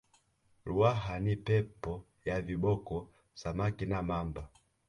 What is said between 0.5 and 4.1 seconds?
ruaha ni pepo ya viboko samaki na